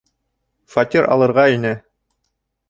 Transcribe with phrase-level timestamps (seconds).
[0.75, 1.75] Фатир алырға ине